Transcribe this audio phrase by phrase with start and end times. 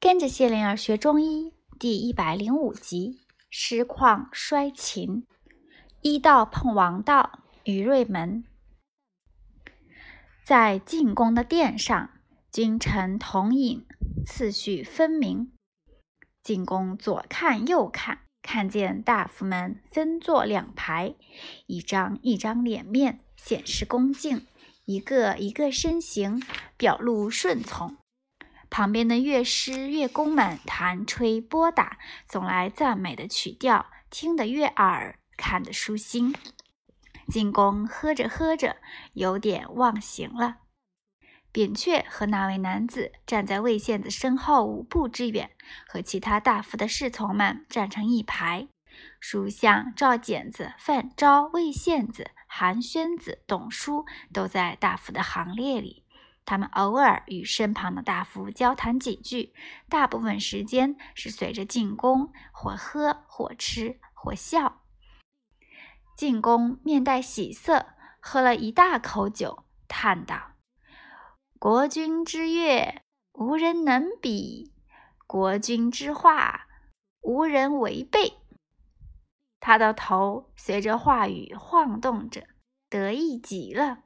[0.00, 3.20] 跟着谢灵儿学中医第一百零五集：
[3.50, 5.26] 失旷衰秦。
[6.00, 8.42] 医道碰王道，于瑞门。
[10.42, 12.12] 在进宫的殿上，
[12.50, 13.84] 君臣同饮，
[14.24, 15.52] 次序分明。
[16.42, 21.14] 进宫左看右看，看见大夫们分坐两排，
[21.66, 24.46] 一张一张脸面显示恭敬，
[24.86, 26.42] 一个一个身形
[26.78, 27.99] 表露顺从。
[28.70, 36.34] 旁边的乐师、乐工们弹吹拨打，总来赞美的曲调，听得悦耳，看得舒心。
[37.28, 38.76] 进宫喝着喝着，
[39.12, 40.58] 有点忘形了。
[41.52, 45.50] 扁鹊和那位男子站在魏献子身后五步之远，
[45.88, 48.68] 和其他大夫的侍从们站成一排。
[49.18, 56.04] 书相赵简子、范昭、魏献子、韩宣子、董叔都在大夫的行列里。
[56.50, 59.54] 他们偶尔与身旁的大夫交谈几句，
[59.88, 64.82] 大部分时间是随着进宫，或喝，或吃，或笑。
[66.16, 67.86] 进宫面带喜色，
[68.18, 70.54] 喝了一大口酒，叹道
[71.60, 73.00] ：“国君之乐，
[73.34, 74.72] 无人能比；
[75.28, 76.66] 国君之话，
[77.20, 78.38] 无人违背。”
[79.60, 82.48] 他的头随着话语晃动着，
[82.88, 83.98] 得意极了。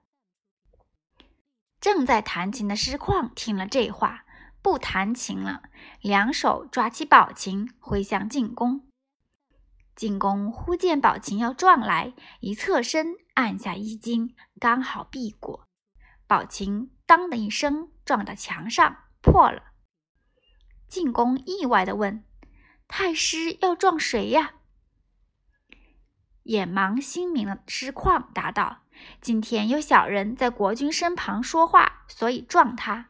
[1.84, 4.24] 正在弹琴的师旷听了这话，
[4.62, 5.64] 不弹琴了，
[6.00, 8.88] 两手抓起宝琴，挥向进宫。
[9.94, 15.66] 进宫忽见宝琴要撞来，一侧身按下衣襟，刚好避过。
[16.26, 19.64] 宝琴当的一声撞到墙上，破了。
[20.88, 22.24] 进宫意外地问
[22.88, 24.53] ：“太师要撞谁呀？”
[26.44, 28.78] 眼盲心明的师旷答道。
[29.20, 33.06] 今天有小人在国君身旁说话，所以撞他。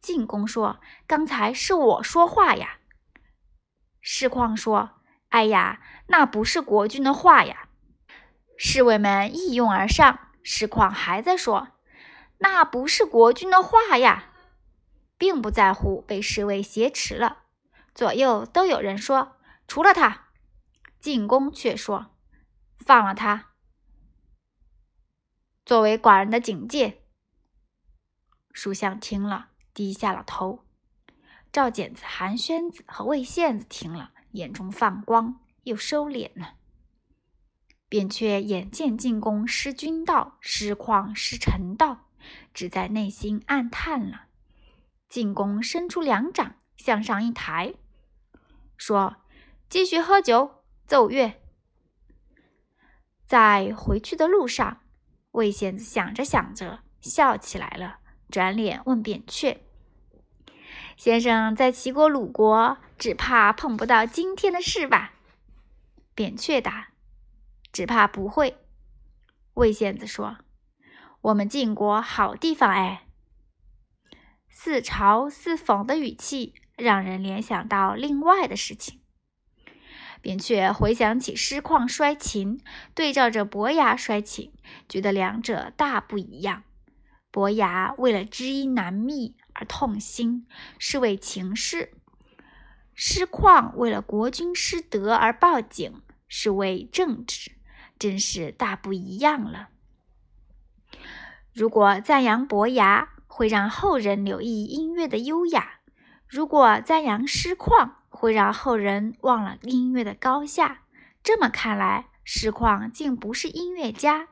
[0.00, 2.78] 进宫说：“刚才是我说话呀。”
[4.00, 4.90] 师旷说
[5.30, 7.68] ：“哎呀，那不是国君的话呀。”
[8.56, 11.68] 侍卫们一拥而上，侍况还在说
[12.38, 14.30] ：“那不是国君的话呀。”
[15.16, 17.38] 并不在乎被侍卫挟持了。
[17.94, 19.36] 左右都有人说
[19.68, 20.23] ：“除了他。”
[21.04, 22.16] 进宫却说
[22.80, 23.50] ：“放了他。”
[25.66, 27.02] 作为寡人的警戒，
[28.54, 30.64] 书相听了，低下了头。
[31.52, 36.54] 赵简子、韩宣子和魏献子听了，眼中放光，又收敛了。
[37.90, 42.08] 扁鹊眼见进宫失君道，失况失臣道，
[42.54, 44.28] 只在内心暗叹了。
[45.10, 47.74] 进宫伸出两掌，向上一抬，
[48.78, 49.16] 说
[49.68, 51.40] ：“继续喝酒，奏乐。”
[53.26, 54.82] 在回去的路上。
[55.32, 57.98] 魏献子想着想着，笑起来了，
[58.30, 59.64] 转脸问扁鹊
[60.96, 65.14] ：“先生在齐国、鲁国，只怕碰不到今天的事吧？”
[66.14, 66.90] 扁鹊答
[67.72, 68.58] ：“只怕不会。”
[69.54, 70.36] 魏献子说
[71.22, 73.08] ：“我们晋国好地方哎。”
[74.48, 79.00] 似嘲似讽的语气，让人联想到另外的事情。
[80.24, 82.58] 扁鹊回想起师旷摔琴，
[82.94, 84.50] 对照着伯牙摔琴，
[84.88, 86.62] 觉得两者大不一样。
[87.30, 90.46] 伯牙为了知音难觅而痛心，
[90.78, 91.90] 是为情事；
[92.94, 97.52] 师旷为了国君失德而报警，是为政治，
[97.98, 99.68] 真是大不一样了。
[101.52, 105.80] 如果赞扬伯牙，会让后人留意音乐的优雅；
[106.26, 107.90] 如果赞扬师旷，
[108.24, 110.84] 会让后人忘了音乐的高下。
[111.22, 114.30] 这么看来，实况竟不是音乐家。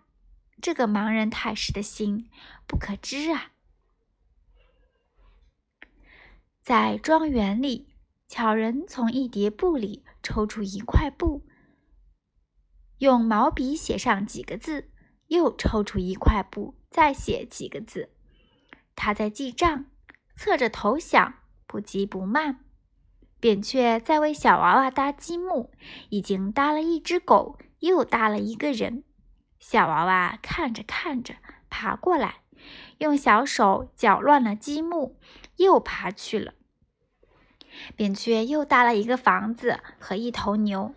[0.62, 2.30] 这个盲人太师的心
[2.66, 3.52] 不可知啊！
[6.62, 7.94] 在庄园里，
[8.28, 11.46] 巧人从一叠布里抽出一块布，
[12.96, 14.90] 用毛笔写上几个字，
[15.26, 18.08] 又抽出一块布，再写几个字。
[18.96, 19.84] 他在记账，
[20.34, 21.34] 侧着头想，
[21.66, 22.64] 不急不慢。
[23.42, 25.72] 扁鹊在为小娃娃搭积木，
[26.10, 29.02] 已经搭了一只狗，又搭了一个人。
[29.58, 31.34] 小娃娃看着看着，
[31.68, 32.36] 爬过来，
[32.98, 35.18] 用小手搅乱了积木，
[35.56, 36.54] 又爬去了。
[37.96, 40.94] 扁鹊又搭了一个房子和一头牛。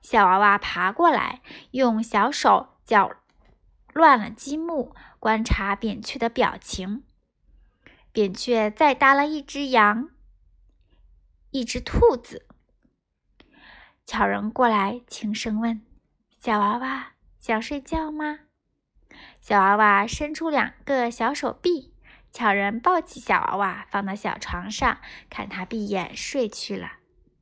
[0.00, 1.42] 小娃娃爬过来，
[1.72, 3.10] 用小手搅
[3.92, 7.02] 乱了积木，观察扁鹊的表情。
[8.10, 10.08] 扁鹊再搭了一只羊。
[11.54, 12.48] 一只兔子，
[14.04, 15.82] 巧人过来轻声问
[16.36, 18.40] ：“小娃娃想睡觉吗？”
[19.40, 21.94] 小娃娃伸出两个小手臂，
[22.32, 24.98] 巧人抱起小娃娃，放到小床上，
[25.30, 26.94] 看他闭眼睡去了。